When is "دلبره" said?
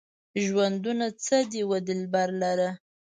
1.87-2.69